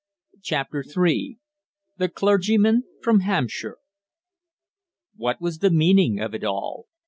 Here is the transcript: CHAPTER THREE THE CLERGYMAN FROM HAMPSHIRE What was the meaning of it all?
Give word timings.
CHAPTER 0.41 0.81
THREE 0.81 1.37
THE 1.97 2.09
CLERGYMAN 2.09 2.85
FROM 3.03 3.19
HAMPSHIRE 3.19 3.77
What 5.15 5.39
was 5.39 5.59
the 5.59 5.69
meaning 5.69 6.19
of 6.19 6.33
it 6.33 6.43
all? 6.43 6.87